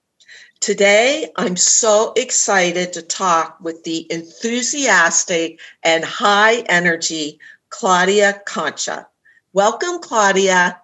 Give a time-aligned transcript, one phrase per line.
[0.62, 7.40] Today, I'm so excited to talk with the enthusiastic and high energy
[7.70, 9.08] Claudia Concha.
[9.56, 10.82] Welcome, Claudia.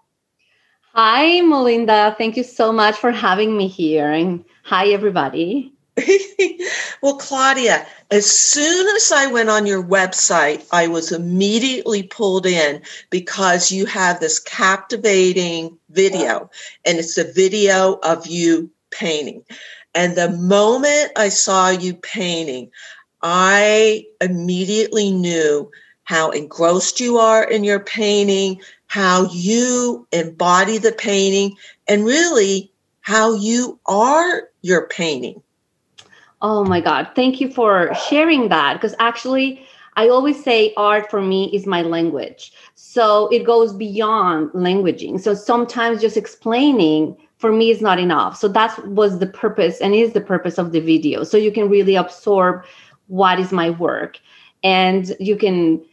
[0.94, 2.16] Hi, Melinda.
[2.18, 4.10] Thank you so much for having me here.
[4.10, 5.74] And hi, everybody.
[7.02, 12.82] well, Claudia, as soon as I went on your website, I was immediately pulled in
[13.10, 16.50] because you have this captivating video,
[16.86, 19.44] and it's a video of you painting.
[19.94, 22.72] And the moment I saw you painting,
[23.22, 25.70] I immediately knew
[26.04, 31.56] how engrossed you are in your painting, how you embody the painting,
[31.88, 32.72] and really
[33.02, 35.42] how you are your painting.
[36.42, 37.10] Oh my God.
[37.16, 38.74] Thank you for sharing that.
[38.74, 42.52] Because actually, I always say art for me is my language.
[42.76, 45.20] So it goes beyond languaging.
[45.20, 48.38] So sometimes just explaining for me is not enough.
[48.38, 51.24] So that was the purpose and is the purpose of the video.
[51.24, 52.64] So you can really absorb
[53.08, 54.20] what is my work
[54.64, 55.84] and you can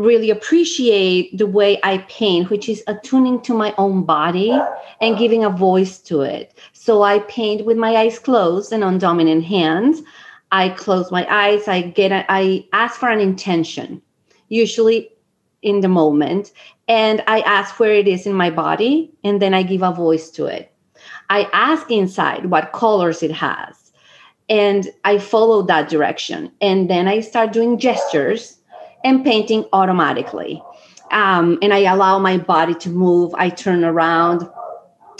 [0.00, 4.58] really appreciate the way I paint, which is attuning to my own body
[5.02, 6.58] and giving a voice to it.
[6.72, 10.00] So I paint with my eyes closed and on dominant hands.
[10.52, 11.68] I close my eyes.
[11.68, 12.12] I get.
[12.12, 14.00] A, I ask for an intention,
[14.48, 15.10] usually
[15.62, 16.52] in the moment,
[16.88, 20.30] and I ask where it is in my body, and then I give a voice
[20.30, 20.72] to it.
[21.28, 23.92] I ask inside what colors it has,
[24.48, 28.56] and I follow that direction, and then I start doing gestures
[29.04, 30.62] and painting automatically.
[31.10, 33.34] Um, and I allow my body to move.
[33.34, 34.48] I turn around,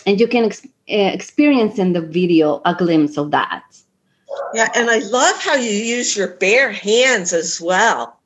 [0.07, 3.65] and you can ex- eh, experience in the video a glimpse of that.
[4.55, 8.21] Yeah, and I love how you use your bare hands as well.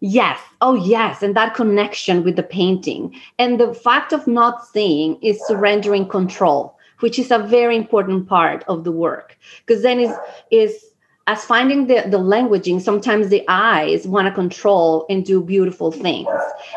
[0.00, 0.40] Yes.
[0.60, 1.22] Oh, yes.
[1.22, 3.14] And that connection with the painting.
[3.38, 8.64] And the fact of not seeing is surrendering control, which is a very important part
[8.68, 9.36] of the work.
[9.66, 10.14] Because then is
[10.50, 10.87] is
[11.28, 16.26] as finding the, the languaging, sometimes the eyes want to control and do beautiful things.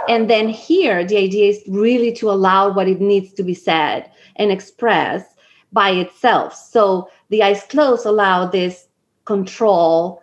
[0.10, 4.12] And then here, the idea is really to allow what it needs to be said
[4.36, 5.38] and expressed
[5.72, 6.54] by itself.
[6.54, 8.90] So the eyes closed allow this
[9.24, 10.22] control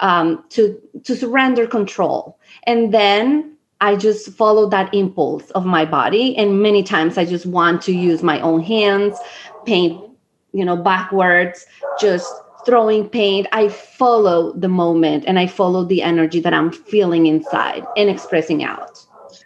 [0.00, 2.36] um, to, to surrender control.
[2.64, 6.36] And then I just follow that impulse of my body.
[6.36, 9.16] And many times I just want to use my own hands,
[9.66, 10.02] paint,
[10.50, 11.64] you know, backwards,
[12.00, 12.34] just
[12.68, 17.82] throwing paint, I follow the moment and I follow the energy that I'm feeling inside
[17.96, 19.02] and expressing out.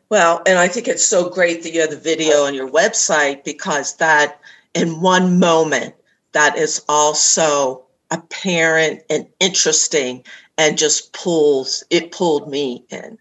[0.08, 3.44] Well, and I think it's so great that you have the video on your website
[3.44, 4.40] because that
[4.74, 5.94] in one moment
[6.32, 10.24] that is also apparent and interesting
[10.58, 13.18] and just pulls it pulled me in.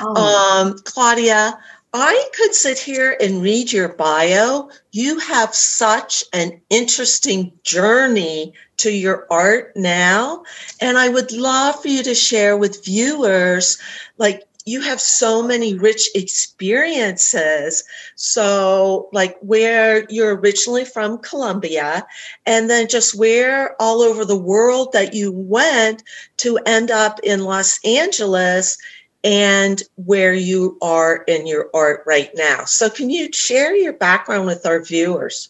[0.00, 0.66] Oh.
[0.66, 1.56] Um, Claudia,
[1.96, 4.68] I could sit here and read your bio.
[4.90, 10.42] You have such an interesting journey to your art now.
[10.80, 13.78] And I would love for you to share with viewers,
[14.18, 17.84] like, you have so many rich experiences.
[18.16, 22.06] So, like where you're originally from Colombia,
[22.46, 26.02] and then just where all over the world that you went
[26.38, 28.78] to end up in Los Angeles
[29.24, 32.64] and where you are in your art right now.
[32.64, 35.48] So, can you share your background with our viewers?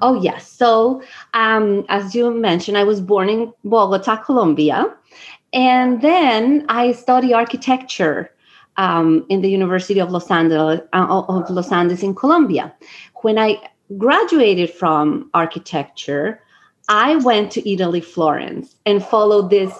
[0.00, 0.50] Oh, yes.
[0.50, 1.02] So,
[1.34, 4.94] um, as you mentioned, I was born in Bogota, Colombia.
[5.52, 8.30] And then I studied architecture
[8.76, 12.72] um, in the University of Los Andes, uh, of Los Andes in Colombia.
[13.22, 13.60] When I
[13.96, 16.40] graduated from architecture,
[16.88, 19.72] I went to Italy, Florence, and followed this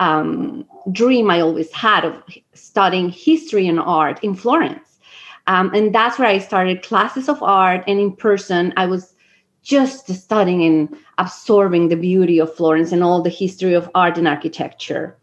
[0.00, 2.22] um, dream I always had of
[2.56, 4.98] studying history and art in Florence.
[5.46, 7.84] Um, and that's where I started classes of art.
[7.86, 9.14] And in person, I was
[9.62, 14.28] just studying and absorbing the beauty of Florence and all the history of art and
[14.28, 15.16] architecture.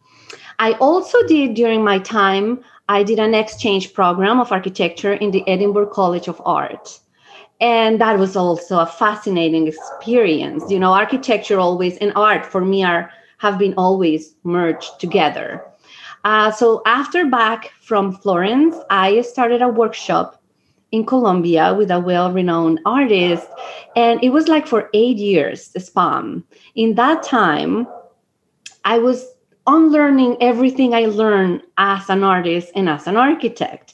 [0.59, 5.47] I also did during my time I did an exchange program of architecture in the
[5.47, 7.00] Edinburgh College of Art.
[7.62, 10.69] And that was also a fascinating experience.
[10.69, 15.63] You know, architecture always and art for me are have been always merged together.
[16.24, 20.42] Uh, so after back from Florence, I started a workshop
[20.92, 23.48] in Colombia with a well-renowned artist,
[23.96, 26.44] and it was like for eight years, span.
[26.75, 27.88] In that time,
[28.86, 29.25] I was
[29.66, 33.94] unlearning everything I learned as an artist and as an architect.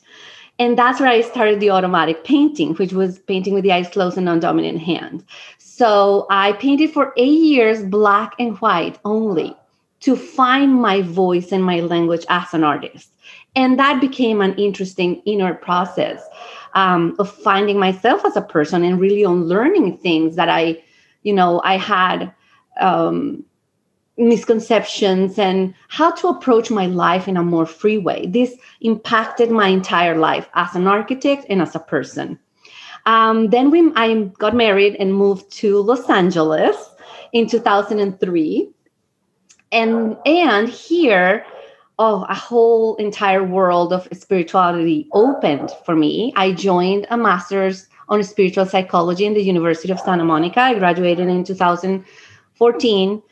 [0.58, 4.18] And that's where I started the automatic painting, which was painting with the eyes closed
[4.18, 5.24] and non-dominant hand.
[5.58, 9.56] So I painted for eight years, black and white only,
[10.02, 13.12] to find my voice and my language as an artist.
[13.56, 16.24] And that became an interesting inner process
[16.74, 20.82] um, of finding myself as a person and really unlearning things that I,
[21.24, 22.34] you know, I had
[22.80, 23.44] um,
[24.18, 28.28] misconceptions and how to approach my life in a more free way.
[28.28, 32.38] This impacted my entire life as an architect and as a person.
[33.06, 36.76] Um, then we, I got married and moved to Los Angeles
[37.32, 38.70] in 2003.
[39.72, 41.46] And, and here,
[42.00, 46.34] oh, a whole entire world of spirituality opened for me.
[46.36, 50.62] I joined a master's on spiritual psychology in the University of Santa Monica.
[50.62, 53.24] I graduated in 2014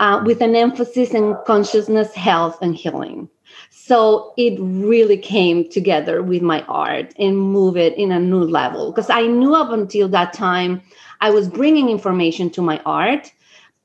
[0.00, 3.28] uh, with an emphasis in consciousness, health, and healing.
[3.70, 8.90] So it really came together with my art and move it in a new level
[8.90, 10.80] because I knew up until that time
[11.20, 13.30] I was bringing information to my art,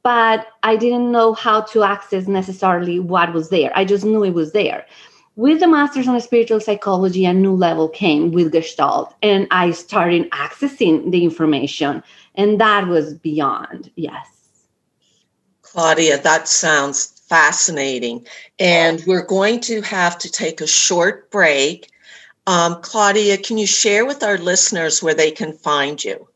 [0.07, 3.73] but I didn't know how to access necessarily what was there.
[3.75, 4.85] I just knew it was there.
[5.35, 10.31] With the master's on spiritual psychology, a new level came with Gestalt, and I started
[10.31, 12.01] accessing the information,
[12.35, 14.29] and that was beyond, yes.
[15.61, 18.25] Claudia, that sounds fascinating.
[18.59, 21.89] And we're going to have to take a short break.
[22.45, 26.29] Um, Claudia, can you share with our listeners where they can find you?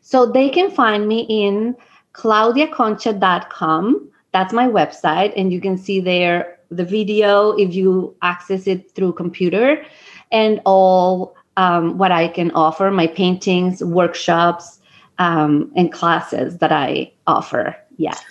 [0.00, 1.76] So they can find me in
[2.12, 4.08] claudiaconcha.com.
[4.32, 5.32] That's my website.
[5.36, 9.84] And you can see there the video if you access it through computer
[10.30, 14.80] and all um, what I can offer, my paintings, workshops,
[15.18, 17.76] um, and classes that I offer.
[17.98, 18.22] Yes.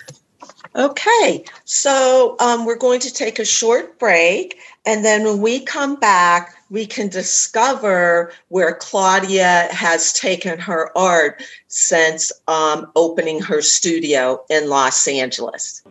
[0.73, 4.57] Okay, so um, we're going to take a short break.
[4.85, 11.43] And then when we come back, we can discover where Claudia has taken her art
[11.67, 15.83] since um, opening her studio in Los Angeles.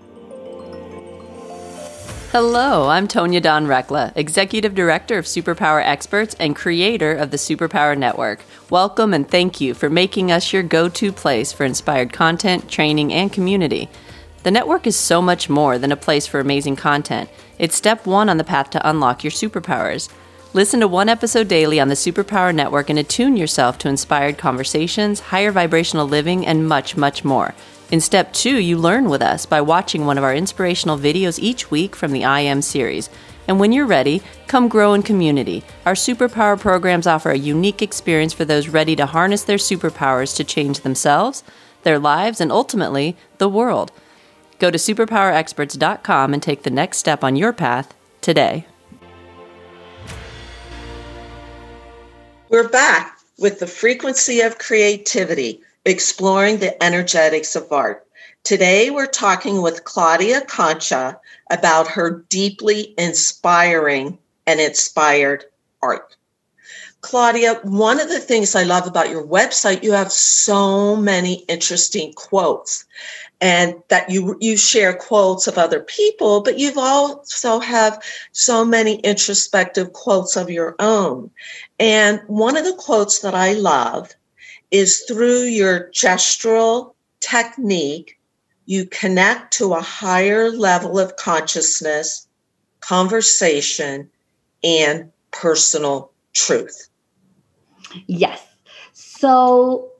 [2.32, 7.98] Hello, I'm Tonya Dawn Recla, Executive Director of Superpower Experts and creator of the Superpower
[7.98, 8.40] Network.
[8.70, 13.12] Welcome and thank you for making us your go to place for inspired content, training,
[13.12, 13.90] and community.
[14.42, 17.28] The network is so much more than a place for amazing content.
[17.58, 20.08] It's step one on the path to unlock your superpowers.
[20.54, 25.20] Listen to one episode daily on the Superpower Network and attune yourself to inspired conversations,
[25.20, 27.54] higher vibrational living, and much, much more.
[27.90, 31.70] In step two, you learn with us by watching one of our inspirational videos each
[31.70, 33.10] week from the I Am series.
[33.46, 35.64] And when you're ready, come grow in community.
[35.84, 40.44] Our superpower programs offer a unique experience for those ready to harness their superpowers to
[40.44, 41.44] change themselves,
[41.82, 43.92] their lives, and ultimately, the world.
[44.60, 48.66] Go to superpowerexperts.com and take the next step on your path today.
[52.50, 58.06] We're back with the frequency of creativity, exploring the energetics of art.
[58.44, 61.18] Today, we're talking with Claudia Concha
[61.50, 65.44] about her deeply inspiring and inspired
[65.82, 66.16] art.
[67.00, 72.12] Claudia, one of the things I love about your website, you have so many interesting
[72.12, 72.84] quotes
[73.40, 78.96] and that you you share quotes of other people but you've also have so many
[79.00, 81.30] introspective quotes of your own.
[81.78, 84.14] And one of the quotes that i love
[84.70, 88.18] is through your gestural technique
[88.66, 92.28] you connect to a higher level of consciousness
[92.80, 94.10] conversation
[94.62, 96.88] and personal truth.
[98.06, 98.44] Yes.
[98.92, 99.90] So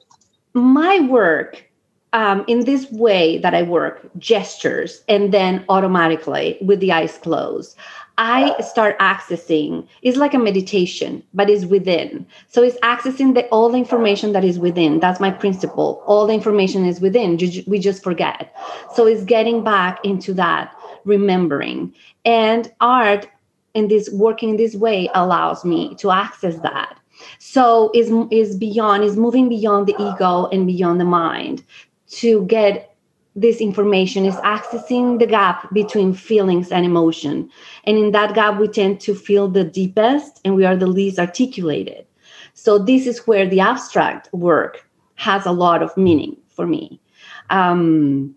[0.55, 1.70] my work
[2.13, 7.77] um, in this way that I work, gestures, and then automatically with the eyes closed,
[8.19, 9.87] I start accessing.
[10.03, 12.27] It's like a meditation, but it's within.
[12.49, 15.01] So it's accessing the all the information that is within.
[15.01, 16.03] That's my principle.
[16.07, 17.39] All the information is within.
[17.67, 18.55] We just forget.
[18.95, 20.75] So it's getting back into that
[21.05, 21.95] remembering.
[22.27, 23.27] And art
[23.73, 26.99] in this working this way allows me to access that
[27.39, 31.63] so is is beyond is moving beyond the ego and beyond the mind
[32.11, 32.95] to get
[33.37, 37.49] this information is accessing the gap between feelings and emotion.
[37.85, 41.19] And in that gap, we tend to feel the deepest and we are the least
[41.19, 42.07] articulated.
[42.55, 47.01] So, this is where the abstract work has a lot of meaning for me.
[47.49, 48.35] Um,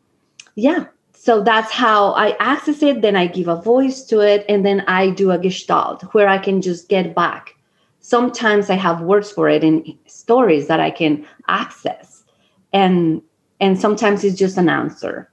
[0.56, 3.02] yeah, so that's how I access it.
[3.02, 6.38] Then I give a voice to it, and then I do a gestalt where I
[6.38, 7.56] can just get back.
[8.02, 12.24] Sometimes I have words for it in stories that I can access,
[12.72, 13.22] and
[13.64, 15.30] and sometimes it's just an answer.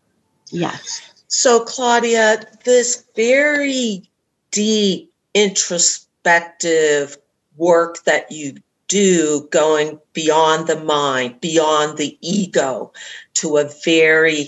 [0.50, 1.02] Yes.
[1.26, 4.04] So Claudia, this very
[4.52, 7.18] deep introspective
[7.56, 8.54] work that you
[8.86, 12.92] do going beyond the mind, beyond the ego
[13.34, 14.46] to a very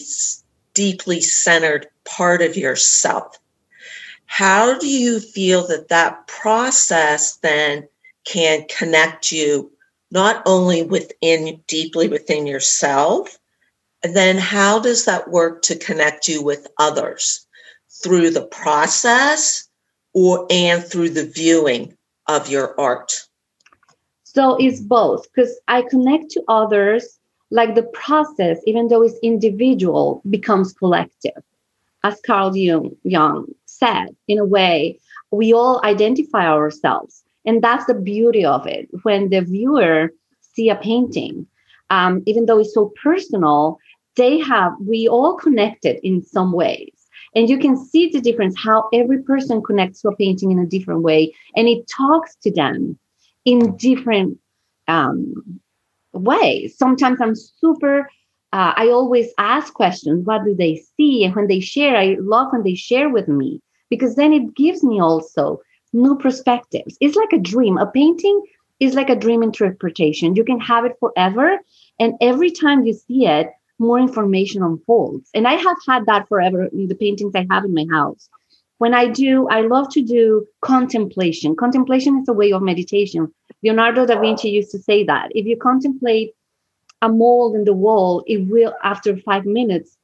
[0.74, 3.36] deeply centered part of yourself.
[4.26, 7.88] How do you feel that that process then
[8.24, 9.72] can connect you
[10.12, 13.38] not only within deeply within yourself,
[14.02, 17.46] then how does that work to connect you with others
[18.02, 19.68] through the process
[20.12, 23.12] or and through the viewing of your art?
[24.24, 27.18] So it's both because I connect to others
[27.50, 31.42] like the process, even though it's individual, becomes collective.
[32.02, 34.98] As Carl Jung, Jung said, in a way,
[35.30, 37.22] we all identify ourselves.
[37.44, 38.88] And that's the beauty of it.
[39.02, 41.46] When the viewer see a painting,
[41.90, 43.78] um, even though it's so personal,
[44.16, 46.92] they have, we all connected in some ways.
[47.34, 50.66] And you can see the difference how every person connects to a painting in a
[50.66, 51.34] different way.
[51.56, 52.98] And it talks to them
[53.44, 54.38] in different
[54.88, 55.60] um,
[56.12, 56.76] ways.
[56.76, 58.10] Sometimes I'm super,
[58.52, 61.24] uh, I always ask questions what do they see?
[61.24, 64.84] And when they share, I love when they share with me because then it gives
[64.84, 65.60] me also
[65.94, 66.96] new perspectives.
[67.00, 67.78] It's like a dream.
[67.78, 68.42] A painting
[68.80, 70.34] is like a dream interpretation.
[70.34, 71.58] You can have it forever.
[71.98, 73.50] And every time you see it,
[73.82, 75.28] more information unfolds.
[75.34, 78.28] And I have had that forever in the paintings I have in my house.
[78.78, 81.54] When I do, I love to do contemplation.
[81.54, 85.56] Contemplation is a way of meditation Leonardo da Vinci used to say that if you
[85.56, 86.34] contemplate
[87.00, 89.96] a mold in the wall, it will, after five minutes,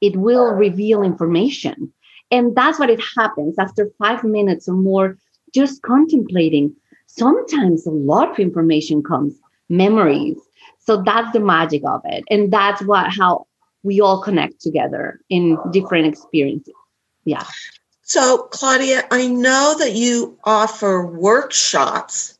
[0.00, 1.92] it will reveal information.
[2.30, 5.18] And that's what it happens after five minutes or more,
[5.54, 6.74] just contemplating.
[7.06, 9.38] Sometimes a lot of information comes,
[9.68, 10.38] memories.
[10.84, 12.24] So that's the magic of it.
[12.30, 13.46] And that's what how
[13.82, 16.74] we all connect together in different experiences.
[17.24, 17.44] Yeah.
[18.02, 22.38] So, Claudia, I know that you offer workshops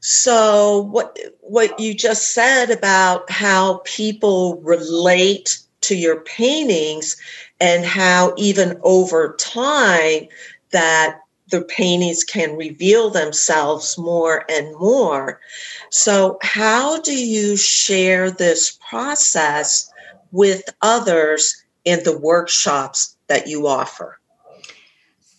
[0.00, 7.16] so what what you just said about how people relate to your paintings
[7.60, 10.28] and how even over time
[10.70, 15.40] that the paintings can reveal themselves more and more.
[15.90, 19.90] So how do you share this process
[20.32, 24.18] with others in the workshops that you offer?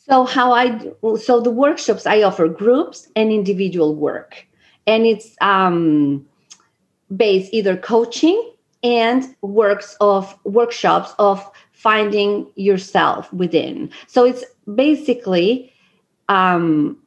[0.09, 0.79] So how I
[1.21, 4.47] so the workshops I offer groups and individual work
[4.87, 6.25] and it's um,
[7.15, 8.51] based either coaching
[8.81, 15.68] and works of workshops of finding yourself within so it's basically
[16.29, 16.97] um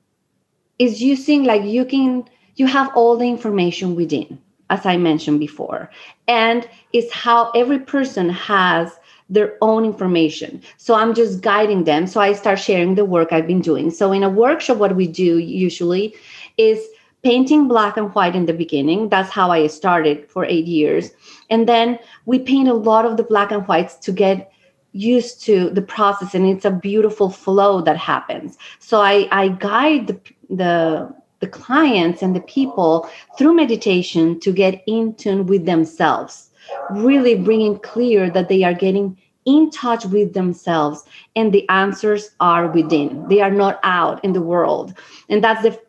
[0.79, 2.25] is using like you can
[2.57, 4.39] you have all the information within
[4.71, 5.91] as i mentioned before
[6.29, 8.99] and it's how every person has
[9.31, 13.47] their own information so i'm just guiding them so i start sharing the work i've
[13.47, 16.15] been doing so in a workshop what we do usually
[16.59, 16.87] is
[17.23, 19.09] painting black and white in the beginning.
[19.09, 21.11] That's how I started for eight years.
[21.51, 24.53] And then we paint a lot of the black and whites to get
[24.93, 28.59] used to the process and it's a beautiful flow that happens.
[28.79, 30.21] So i i guide the
[30.51, 36.51] the the clients and the people through meditation to get in tune with themselves
[36.91, 42.69] really bringing clear that they are getting in touch with themselves and the answers are
[42.69, 43.27] within.
[43.29, 44.95] They are not out in the world.
[45.29, 45.81] And that's the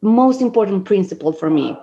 [0.00, 1.76] most important principle for me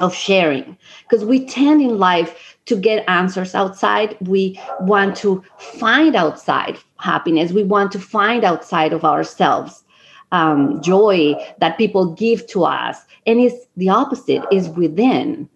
[0.00, 0.76] of sharing.
[1.02, 4.16] Because we tend in life to get answers outside.
[4.20, 7.52] We want to find outside happiness.
[7.52, 9.84] We want to find outside of ourselves
[10.32, 12.98] um, joy that people give to us.
[13.26, 15.48] And it's the opposite is within.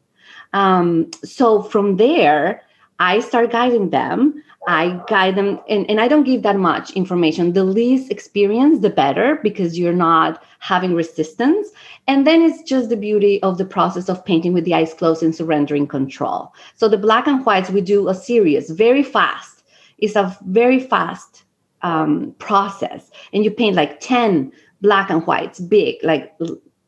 [0.52, 2.62] Um, so from there
[3.00, 4.42] i start guiding them.
[4.66, 7.52] I guide them, and, and I don't give that much information.
[7.52, 11.68] The least experience, the better, because you're not having resistance.
[12.06, 15.22] And then it's just the beauty of the process of painting with the eyes closed
[15.22, 16.52] and surrendering control.
[16.76, 19.62] So the black and whites, we do a series very fast.
[19.98, 21.44] It's a very fast
[21.82, 23.10] um, process.
[23.32, 26.34] And you paint like 10 black and whites, big, like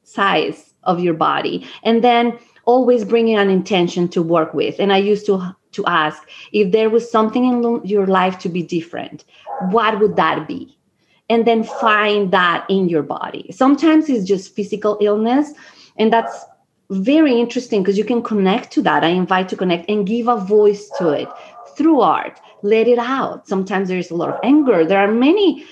[0.03, 1.67] size of your body.
[1.83, 4.79] And then always bringing an intention to work with.
[4.79, 8.63] And I used to to ask if there was something in your life to be
[8.63, 9.25] different,
[9.71, 10.76] what would that be?
[11.29, 13.51] And then find that in your body.
[13.51, 15.53] Sometimes it's just physical illness,
[15.97, 16.45] and that's
[16.91, 19.03] very interesting because you can connect to that.
[19.03, 21.29] I invite to connect and give a voice to it
[21.77, 22.41] through art.
[22.63, 23.49] Let it out.
[23.49, 24.85] Sometimes there's a lot of anger.
[24.85, 25.67] There are many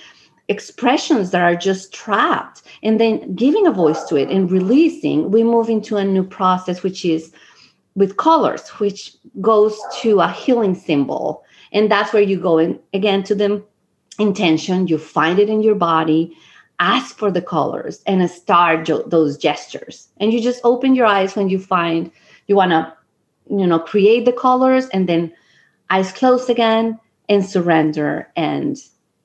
[0.48, 2.62] expressions that are just trapped.
[2.82, 6.82] And then giving a voice to it and releasing, we move into a new process,
[6.82, 7.32] which is
[7.94, 11.44] with colors, which goes to a healing symbol.
[11.72, 13.64] And that's where you go in again to the
[14.18, 16.36] intention, you find it in your body,
[16.78, 20.08] ask for the colors, and start jo- those gestures.
[20.18, 22.10] And you just open your eyes when you find
[22.46, 22.92] you want to,
[23.50, 25.32] you know, create the colors and then
[25.90, 28.78] eyes closed again and surrender and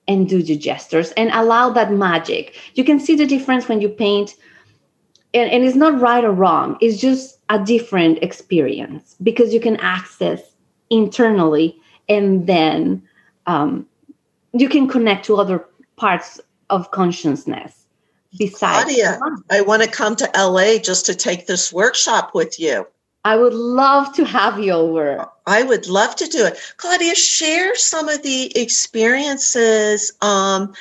[0.07, 2.55] and do the gestures and allow that magic.
[2.73, 4.35] You can see the difference when you paint
[5.33, 9.75] and, and it's not right or wrong it's just a different experience because you can
[9.77, 10.41] access
[10.89, 11.77] internally
[12.07, 13.01] and then
[13.45, 13.85] um,
[14.53, 15.65] you can connect to other
[15.95, 16.39] parts
[16.69, 17.79] of consciousness
[18.37, 22.85] besides Claudia, I want to come to LA just to take this workshop with you.
[23.25, 25.27] I would love to have you over.
[25.45, 26.57] I would love to do it.
[26.77, 30.73] Claudia, share some of the experiences um,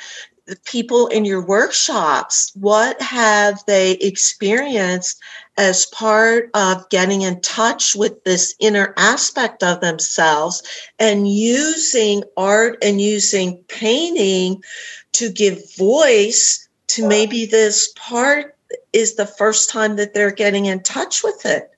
[0.47, 5.21] the people in your workshops, what have they experienced
[5.59, 10.63] as part of getting in touch with this inner aspect of themselves
[10.97, 14.63] and using art and using painting
[15.11, 18.55] to give voice to maybe this part
[18.93, 21.69] is the first time that they're getting in touch with it?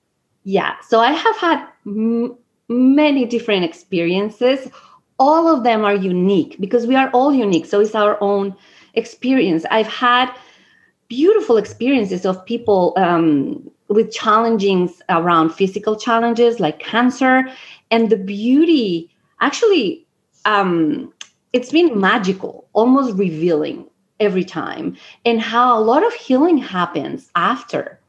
[0.43, 2.37] Yeah, so I have had m-
[2.69, 4.69] many different experiences
[5.21, 7.67] all of them are unique because we are all unique.
[7.67, 8.55] So it's our own
[8.95, 9.65] experience.
[9.69, 10.33] I've had
[11.11, 17.43] beautiful experiences of people um, with challengings around physical challenges like cancer.
[17.91, 20.07] And the beauty, actually,
[20.45, 21.13] um,
[21.51, 23.85] it's been magical, almost revealing
[24.21, 27.99] every time, and how a lot of healing happens after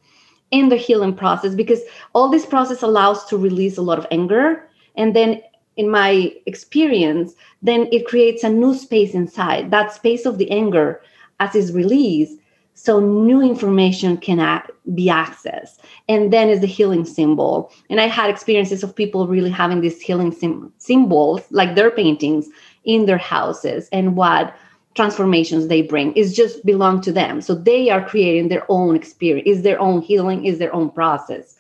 [0.53, 1.81] in the healing process because
[2.13, 5.41] all this process allows to release a lot of anger and then
[5.77, 9.71] in my experience, then it creates a new space inside.
[9.71, 11.01] That space of the anger,
[11.41, 12.39] as is released,
[12.75, 14.63] so new information can
[14.95, 15.79] be accessed.
[16.09, 17.73] And then is the healing symbol.
[17.91, 22.49] And I had experiences of people really having these healing sim- symbols, like their paintings,
[22.85, 24.55] in their houses, and what
[24.95, 27.41] transformations they bring is just belong to them.
[27.41, 31.57] So they are creating their own experience, is their own healing, is their own process.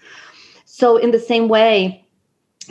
[0.64, 2.05] So in the same way,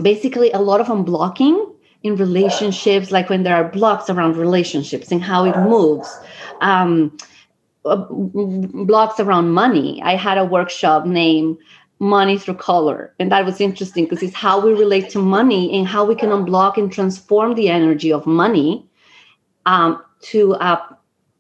[0.02, 1.74] basically a lot of unblocking
[2.04, 6.20] in relationships, like when there are blocks around relationships and how it moves.
[6.62, 7.18] Um,
[7.84, 10.02] blocks around money.
[10.04, 11.58] I had a workshop named
[12.00, 15.88] Money Through Color, and that was interesting because it's how we relate to money and
[15.88, 18.88] how we can unblock and transform the energy of money
[19.66, 20.98] um, to a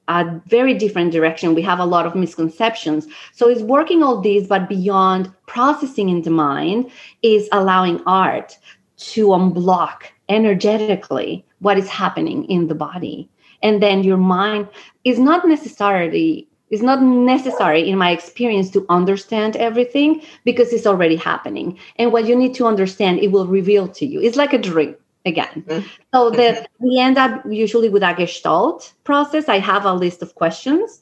[0.07, 1.55] a very different direction.
[1.55, 3.07] We have a lot of misconceptions.
[3.33, 8.57] So it's working all these, but beyond processing in the mind is allowing art
[8.97, 13.29] to unblock energetically what is happening in the body.
[13.63, 14.67] And then your mind
[15.03, 21.17] is not necessarily it's not necessary in my experience to understand everything because it's already
[21.17, 24.57] happening and what you need to understand it will reveal to you it's like a
[24.57, 24.95] dream
[25.25, 25.63] again.
[25.67, 25.87] Mm-hmm.
[26.13, 29.47] So that we end up usually with a gestalt process.
[29.47, 31.01] I have a list of questions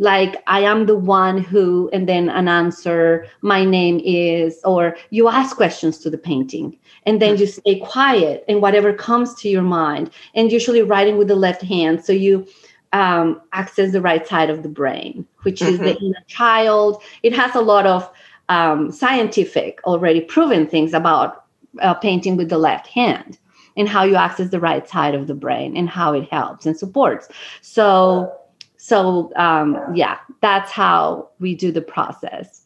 [0.00, 5.28] like I am the one who, and then an answer, my name is, or you
[5.28, 9.62] ask questions to the painting and then you stay quiet and whatever comes to your
[9.62, 10.10] mind.
[10.34, 12.02] And usually writing with the left hand.
[12.02, 12.46] So you
[12.94, 15.74] um, access the right side of the brain, which mm-hmm.
[15.74, 16.06] is the mm-hmm.
[16.06, 17.02] inner child.
[17.22, 18.10] It has a lot of
[18.48, 21.44] um, scientific, already proven things about
[21.82, 23.38] uh, painting with the left hand
[23.76, 26.76] and how you access the right side of the brain and how it helps and
[26.76, 27.28] supports.
[27.60, 28.39] So,
[28.80, 32.62] so um, yeah, that's how we do the process.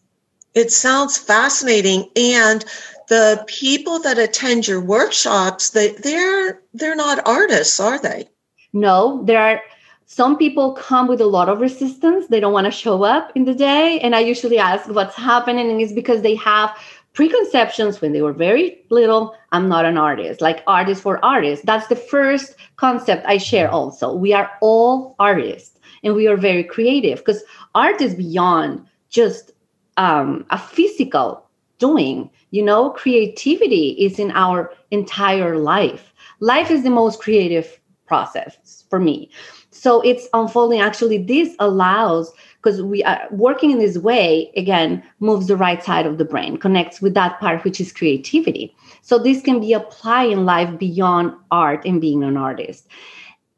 [0.55, 2.65] It sounds fascinating, and
[3.09, 8.29] the people that attend your workshops, they they're they're not artists, are they?
[8.73, 9.61] No, there are
[10.07, 12.29] some people come with a lot of resistance.
[12.29, 13.99] They don't want to show up in the day.
[13.99, 16.71] And i usually ask what's happening and it's because they have
[17.13, 21.65] preconceptions when they were very little i'm not an artist like artist for artists.
[21.65, 24.15] That's the first concept i share also.
[24.15, 25.74] We are all artists
[26.05, 27.43] and we are very creative because
[27.75, 29.51] art is beyond just
[29.97, 31.45] um, a physical
[31.79, 32.91] doing you know?
[32.91, 36.15] Creativity is in our entire life.
[36.39, 39.29] Life is the most creative process for me.
[39.73, 40.81] So it's unfolding.
[40.81, 46.07] Actually this allows because we are working in this way again moves the right side
[46.07, 48.73] of the brain connects with that part which is creativity.
[49.03, 52.87] So this can be applied in life beyond art and being an artist.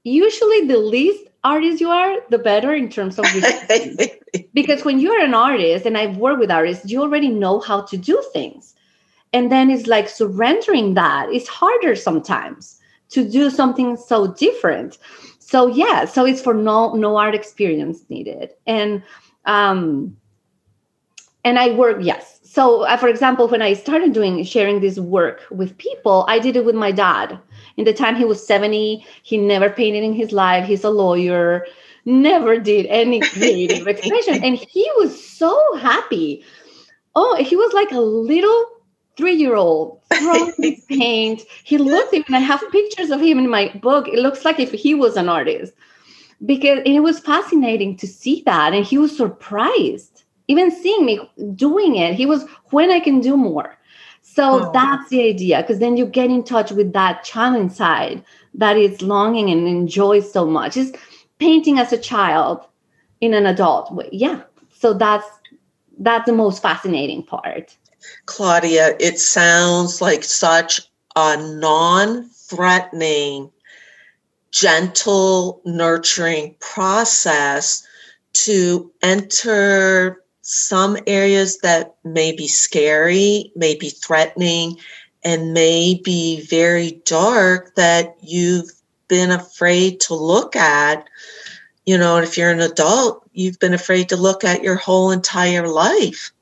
[0.05, 3.25] Usually the least artist you are the better in terms of
[4.53, 7.97] because when you're an artist and i've worked with artists you already know how to
[7.97, 8.75] do things.
[9.33, 11.31] And then it's like surrendering that.
[11.31, 12.81] Is harder sometimes
[13.11, 14.99] to do something so different.
[15.39, 18.51] So yeah so it's for no no art experience needed.
[18.67, 19.03] And
[19.45, 20.17] um
[21.45, 22.41] and i work yes.
[22.43, 26.57] So uh, for example when i started doing sharing this work with people i did
[26.57, 27.39] it with my dad
[27.77, 31.67] in the time he was 70 he never painted in his life he's a lawyer
[32.05, 36.45] never did any creative expression and he was so happy
[37.15, 38.67] oh he was like a little
[39.17, 41.43] three year old throwing his paint.
[41.65, 44.09] He looks even, I have pictures of him in my book.
[44.09, 45.73] It looks like if he was an artist
[46.45, 48.75] because it was fascinating to see that.
[48.75, 51.21] And he was surprised, even seeing me
[51.55, 52.15] doing it.
[52.15, 53.76] He was, when I can do more.
[54.37, 54.71] So oh.
[54.71, 58.23] that's the idea, because then you get in touch with that child inside
[58.53, 60.77] that is longing and enjoys so much.
[60.77, 60.93] Is
[61.39, 62.61] painting as a child
[63.23, 64.11] in an adult way.
[64.13, 64.43] Yeah.
[64.75, 65.27] So that's
[65.99, 67.75] that's the most fascinating part.
[68.27, 70.83] Claudia, it sounds like such
[71.17, 73.51] a non threatening,
[74.51, 77.87] gentle, nurturing process
[78.35, 84.77] to enter some areas that may be scary, may be threatening,
[85.25, 88.71] and may be very dark that you've
[89.09, 91.07] been afraid to look at.
[91.85, 95.69] You know, if you're an adult, you've been afraid to look at your whole entire
[95.69, 96.33] life.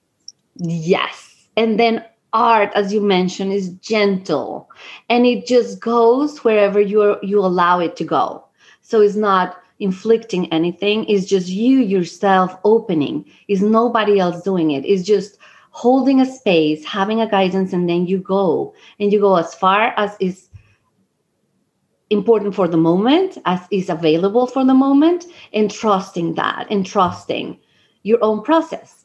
[0.57, 4.69] Yes and then art as you mentioned is gentle
[5.09, 8.45] and it just goes wherever you you allow it to go
[8.83, 11.05] so it's not inflicting anything.
[11.05, 13.25] It's just you yourself opening.
[13.49, 14.85] Is nobody else doing it.
[14.85, 15.39] It's just
[15.71, 18.75] holding a space having a guidance and then you go.
[18.99, 20.49] And you go as far as is
[22.11, 27.59] important for the moment as is available for the moment and trusting that and trusting
[28.03, 29.05] your own process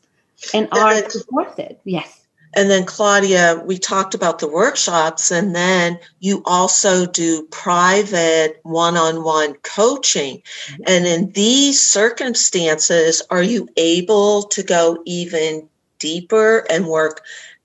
[0.54, 1.82] and art supports uh, it.
[1.86, 2.19] Yes
[2.60, 8.98] and then, Claudia, we talked about the workshops, and then you also do private one
[8.98, 10.42] on one coaching.
[10.86, 15.70] And in these circumstances, are you able to go even
[16.00, 17.22] deeper and work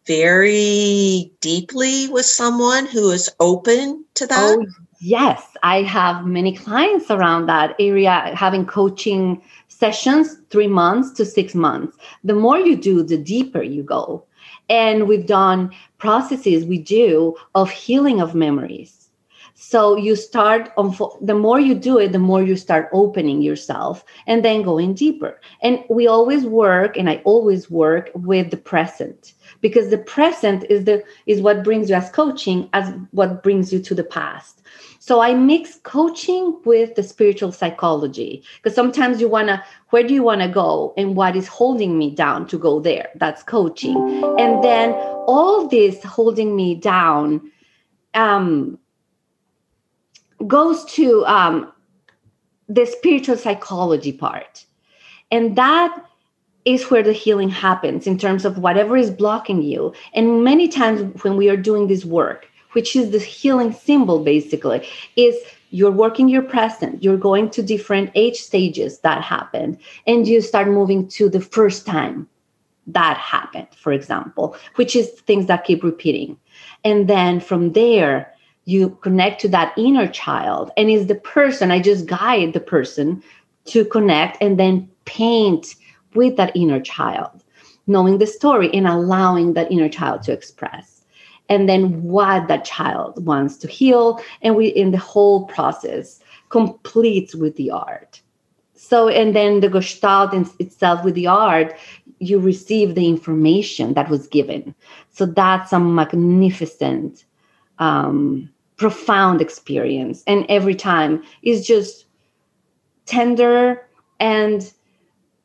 [0.07, 4.57] very deeply with someone who is open to that?
[4.57, 4.65] Oh,
[5.01, 5.43] yes.
[5.65, 11.97] I have many clients around that area having coaching sessions three months to six months.
[12.23, 14.25] The more you do, the deeper you go
[14.69, 19.05] and we've done processes we do of healing of memories.
[19.57, 24.05] So you start on the more you do it the more you start opening yourself
[24.27, 25.41] and then going deeper.
[25.63, 30.85] And we always work and i always work with the present because the present is
[30.85, 34.63] the is what brings you as coaching as what brings you to the past
[35.07, 40.15] so I mix coaching with the spiritual psychology because sometimes you want to, where do
[40.15, 43.11] you want to go and what is holding me down to go there?
[43.17, 43.99] That's coaching.
[44.39, 44.93] And then
[45.27, 47.53] all this holding me down
[48.15, 48.79] um,
[50.47, 51.71] goes to um,
[52.71, 54.65] the spiritual psychology part.
[55.31, 56.03] And that
[56.65, 59.93] is where the healing happens in terms of whatever is blocking you.
[60.15, 64.87] And many times when we are doing this work, which is the healing symbol basically,
[65.17, 65.35] is
[65.71, 70.69] you're working your present, you're going to different age stages that happened, and you start
[70.69, 72.29] moving to the first time
[72.87, 76.37] that happened, for example, which is things that keep repeating.
[76.85, 78.33] And then from there,
[78.67, 83.23] you connect to that inner child, and is the person, I just guide the person
[83.67, 85.75] to connect and then paint
[86.15, 87.43] with that inner child,
[87.87, 90.94] knowing the story and allowing that inner child to express
[91.49, 94.21] and then what that child wants to heal.
[94.43, 98.21] And we in the whole process completes with the art.
[98.75, 101.77] So and then the gestalt in itself with the art
[102.19, 104.75] you receive the information that was given.
[105.11, 107.25] So that's a magnificent
[107.79, 110.23] um, profound experience.
[110.27, 112.07] And every time is just
[113.07, 113.87] tender
[114.21, 114.73] and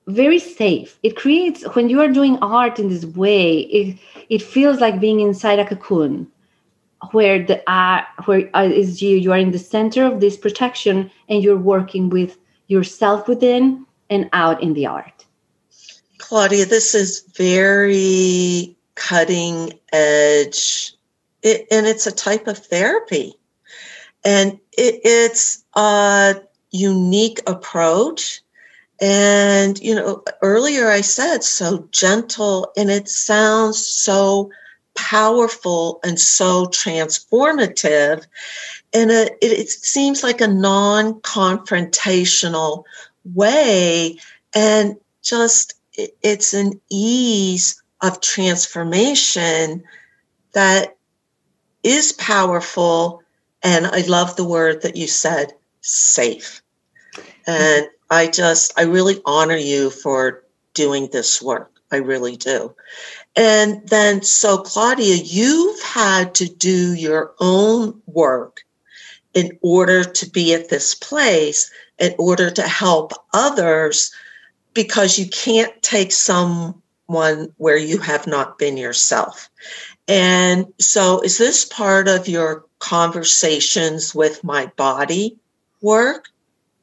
[0.09, 0.97] very safe.
[1.03, 3.97] It creates when you are doing art in this way, it
[4.29, 6.27] it feels like being inside a cocoon,
[7.11, 11.11] where the art where uh, is you you are in the center of this protection
[11.27, 15.25] and you're working with yourself within and out in the art.
[16.17, 20.93] Claudia, this is very cutting edge,
[21.41, 23.33] it, and it's a type of therapy,
[24.25, 26.35] and it, it's a
[26.71, 28.41] unique approach.
[29.01, 34.51] And, you know, earlier I said so gentle, and it sounds so
[34.95, 38.25] powerful and so transformative.
[38.93, 42.83] And it, it seems like a non confrontational
[43.33, 44.17] way.
[44.53, 49.83] And just it, it's an ease of transformation
[50.53, 50.97] that
[51.83, 53.21] is powerful.
[53.63, 56.61] And I love the word that you said safe.
[57.47, 60.43] And I just, I really honor you for
[60.73, 61.71] doing this work.
[61.91, 62.73] I really do.
[63.35, 68.61] And then, so Claudia, you've had to do your own work
[69.33, 74.11] in order to be at this place, in order to help others,
[74.73, 79.49] because you can't take someone where you have not been yourself.
[80.07, 85.37] And so, is this part of your conversations with my body
[85.81, 86.29] work?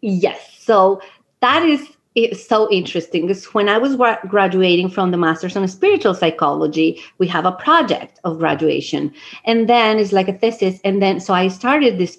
[0.00, 0.40] Yes.
[0.60, 1.00] So,
[1.40, 3.94] that is it's so interesting because when I was
[4.28, 9.12] graduating from the Master's in Spiritual Psychology, we have a project of graduation.
[9.44, 10.80] And then it's like a thesis.
[10.82, 12.18] And then, so I started this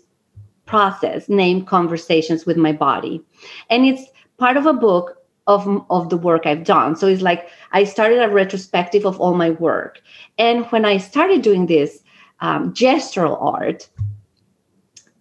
[0.67, 3.23] process named Conversations with My Body.
[3.71, 4.03] And it's
[4.37, 6.95] part of a book of, of the work I've done.
[6.95, 9.99] So it's like I started a retrospective of all my work.
[10.37, 12.03] And when I started doing this
[12.41, 13.89] um, gestural art,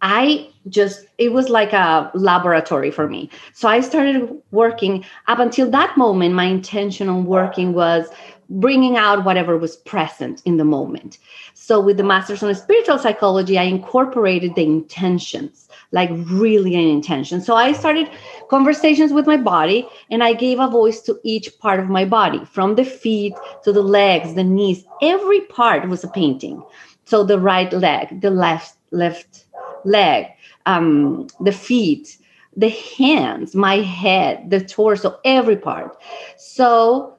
[0.09, 3.29] I just, it was like a laboratory for me.
[3.55, 5.05] So I started working.
[5.27, 8.07] Up until that moment, my intention on working was
[8.49, 11.19] bringing out whatever was present in the moment.
[11.55, 17.41] So with the Masters on Spiritual Psychology, I incorporated the intentions, like really an intention.
[17.41, 18.09] So I started
[18.49, 22.45] conversations with my body and I gave a voice to each part of my body,
[22.45, 24.85] from the feet to the legs, the knees.
[25.03, 26.63] Every part was a painting.
[27.07, 29.46] So the right leg, the left left
[29.87, 30.27] leg,
[30.67, 32.19] um, the feet,
[32.57, 35.97] the hands, my head, the torso, every part.
[36.39, 37.15] So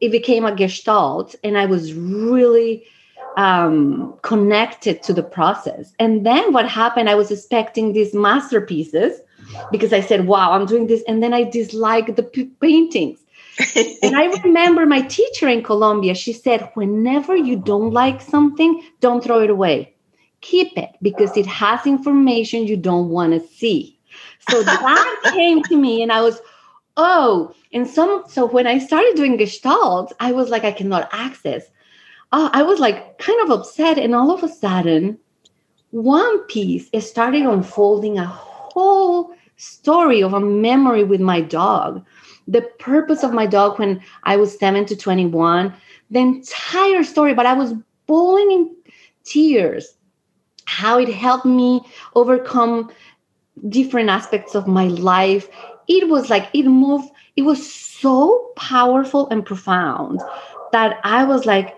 [0.00, 2.84] it became a gestalt, and I was really
[3.36, 5.92] um, connected to the process.
[5.98, 9.20] And then what happened, I was expecting these masterpieces
[9.70, 11.02] because I said, wow, I'm doing this.
[11.06, 13.20] And then I disliked the p- paintings.
[14.02, 19.22] and I remember my teacher in Colombia, she said, whenever you don't like something, don't
[19.22, 19.94] throw it away
[20.40, 23.98] keep it because it has information you don't want to see.
[24.50, 26.40] So that came to me, and I was,
[26.96, 28.24] oh, and some.
[28.28, 31.64] So when I started doing Gestalt, I was like, I cannot access.
[32.32, 35.18] Oh, I was like kind of upset, and all of a sudden,
[35.90, 42.04] one piece is starting unfolding a whole story of a memory with my dog.
[42.46, 45.74] The purpose of my dog when I was seven to 21,
[46.10, 47.74] the entire story, but I was
[48.06, 48.76] bawling in
[49.24, 49.97] tears
[50.68, 51.80] how it helped me
[52.14, 52.90] overcome
[53.68, 55.48] different aspects of my life.
[55.88, 60.20] It was like it moved, it was so powerful and profound
[60.72, 61.74] that I was like,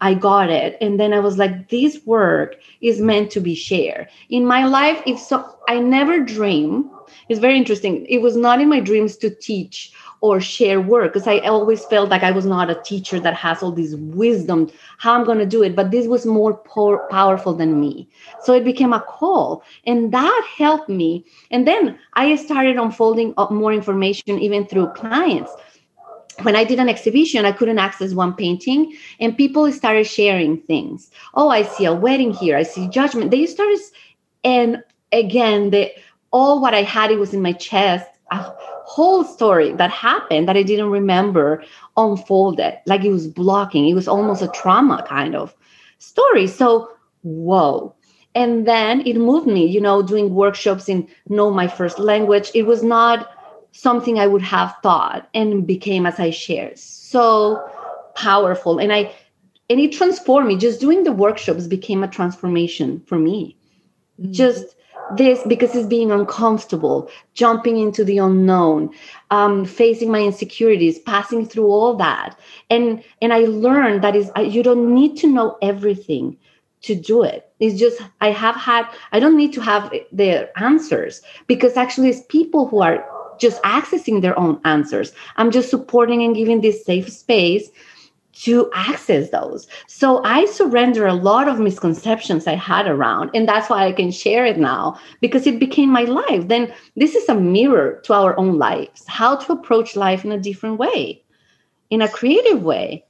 [0.00, 0.78] I got it.
[0.80, 4.08] And then I was like, this work is meant to be shared.
[4.30, 6.90] In my life, if so, I never dream.
[7.28, 8.06] It's very interesting.
[8.06, 12.10] It was not in my dreams to teach or share work because I always felt
[12.10, 15.46] like I was not a teacher that has all this wisdom, how I'm going to
[15.46, 15.74] do it.
[15.74, 18.08] But this was more por- powerful than me.
[18.42, 19.62] So it became a call.
[19.86, 21.24] And that helped me.
[21.50, 25.50] And then I started unfolding up more information even through clients
[26.42, 31.10] when I did an exhibition, I couldn't access one painting, and people started sharing things.
[31.34, 32.56] Oh, I see a wedding here.
[32.56, 33.30] I see judgment.
[33.30, 33.78] They started,
[34.42, 35.90] and again, the
[36.32, 38.52] all what I had it was in my chest, a
[38.90, 41.62] whole story that happened that I didn't remember
[41.96, 43.88] unfolded, like it was blocking.
[43.88, 45.54] It was almost a trauma kind of
[45.98, 46.48] story.
[46.48, 46.90] So,
[47.22, 47.94] whoa.
[48.34, 52.50] And then it moved me, you know, doing workshops in Know My First Language.
[52.52, 53.28] It was not
[53.70, 56.76] something I would have thought and became as I shared.
[56.76, 57.62] So
[58.16, 58.78] powerful.
[58.78, 59.14] And I,
[59.68, 60.56] and it transformed me.
[60.56, 63.56] Just doing the workshops became a transformation for me.
[64.20, 64.32] Mm-hmm.
[64.32, 64.74] Just
[65.16, 68.90] this because it's being uncomfortable, jumping into the unknown,
[69.30, 74.62] um, facing my insecurities, passing through all that, and and I learned that is you
[74.62, 76.36] don't need to know everything
[76.82, 77.50] to do it.
[77.60, 82.22] It's just I have had I don't need to have the answers because actually it's
[82.28, 83.04] people who are
[83.38, 85.12] just accessing their own answers.
[85.36, 87.70] I'm just supporting and giving this safe space
[88.32, 89.66] to access those.
[89.86, 94.10] So I surrender a lot of misconceptions I had around, and that's why I can
[94.10, 96.48] share it now because it became my life.
[96.48, 100.40] Then this is a mirror to our own lives, how to approach life in a
[100.40, 101.22] different way,
[101.90, 103.04] in a creative way.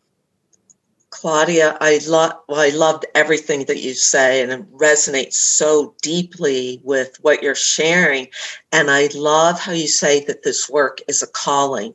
[1.10, 6.80] Claudia, I love well, I loved everything that you say and it resonates so deeply
[6.84, 8.28] with what you're sharing.
[8.72, 11.94] And I love how you say that this work is a calling.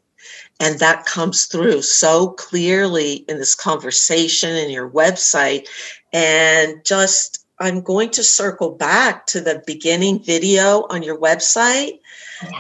[0.60, 5.68] And that comes through so clearly in this conversation in your website.
[6.14, 12.00] And just I'm going to circle back to the beginning video on your website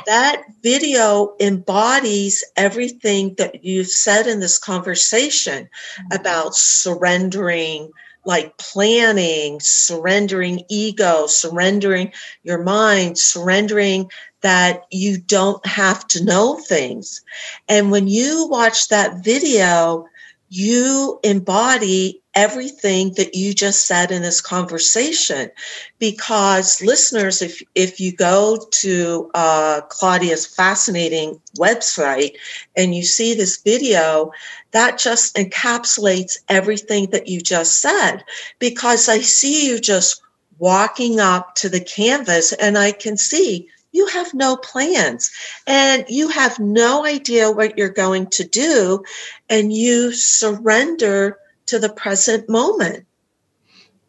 [0.06, 6.20] that video embodies everything that you've said in this conversation mm-hmm.
[6.20, 7.92] about surrendering,
[8.26, 12.12] like planning, surrendering ego, surrendering
[12.44, 14.10] your mind, surrendering
[14.46, 17.22] that you don't have to know things.
[17.68, 20.06] And when you watch that video,
[20.50, 25.50] you embody everything that you just said in this conversation
[25.98, 32.36] because listeners if if you go to uh, claudia's fascinating website
[32.78, 34.32] and you see this video
[34.72, 38.24] that just encapsulates everything that you just said
[38.60, 40.22] because i see you just
[40.60, 45.32] walking up to the canvas and i can see you have no plans
[45.66, 49.04] and you have no idea what you're going to do
[49.50, 53.06] and you surrender to the present moment.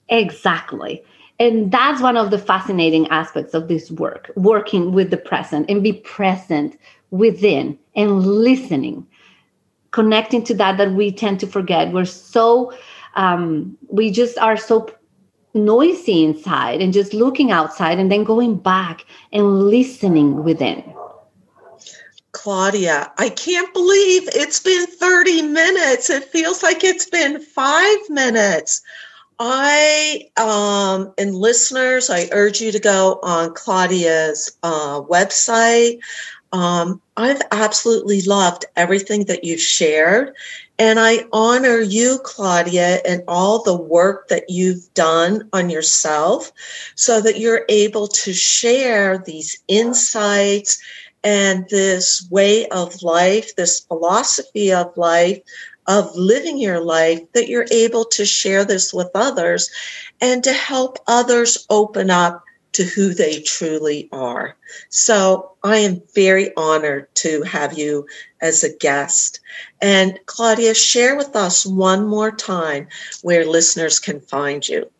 [0.09, 1.03] Exactly.
[1.38, 5.83] And that's one of the fascinating aspects of this work, working with the present and
[5.83, 6.79] be present
[7.11, 9.07] within and listening,
[9.92, 11.92] connecting to that that we tend to forget.
[11.92, 12.72] We're so,
[13.14, 14.90] um, we just are so
[15.57, 20.85] noisy inside and just looking outside and then going back and listening within.
[22.33, 26.11] Claudia, I can't believe it's been 30 minutes.
[26.11, 28.83] It feels like it's been five minutes.
[29.38, 36.01] I, um, and listeners, I urge you to go on Claudia's uh, website.
[36.53, 40.35] Um, I've absolutely loved everything that you've shared.
[40.79, 46.53] And I honor you, Claudia, and all the work that you've done on yourself
[46.97, 50.79] so that you're able to share these insights
[51.25, 55.41] and this way of life, this philosophy of life,
[55.87, 59.71] of living your life, that you're able to share this with others
[60.21, 62.43] and to help others open up
[62.77, 64.55] to who they truly are.
[64.91, 68.07] So I am very honored to have you
[68.43, 69.41] as a guest.
[69.81, 72.87] And Claudia, share with us one more time
[73.23, 74.91] where listeners can find you.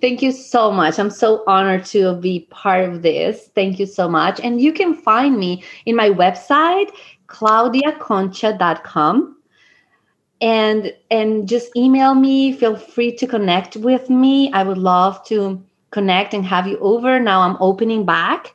[0.00, 0.98] Thank you so much.
[0.98, 3.50] I'm so honored to be part of this.
[3.54, 4.40] Thank you so much.
[4.40, 6.92] And you can find me in my website,
[7.26, 9.36] claudiaconcha.com.
[10.40, 12.54] And and just email me.
[12.54, 14.50] Feel free to connect with me.
[14.52, 17.20] I would love to connect and have you over.
[17.20, 18.54] Now I'm opening back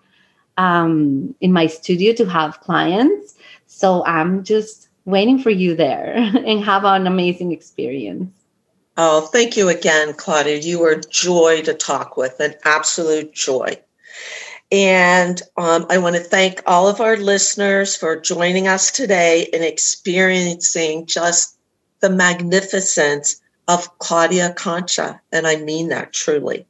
[0.58, 3.36] um, in my studio to have clients.
[3.68, 6.14] So I'm just waiting for you there
[6.46, 8.30] and have an amazing experience.
[8.98, 10.58] Oh, thank you again, Claudia.
[10.58, 13.80] You were joy to talk with, an absolute joy.
[14.72, 19.64] And um, I want to thank all of our listeners for joining us today and
[19.64, 21.58] experiencing just
[22.00, 25.22] the magnificence of Claudia Concha.
[25.32, 26.66] And I mean that truly.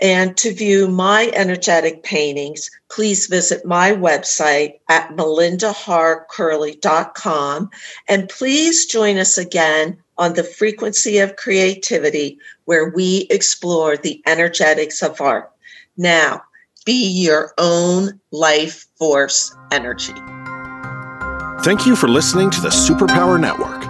[0.00, 7.70] And to view my energetic paintings, please visit my website at melindaharcurley.com.
[8.08, 15.02] And please join us again on the frequency of creativity, where we explore the energetics
[15.02, 15.50] of art.
[15.96, 16.42] Now,
[16.86, 20.14] be your own life force energy.
[21.62, 23.89] Thank you for listening to the Superpower Network.